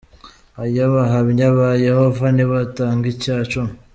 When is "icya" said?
3.13-3.35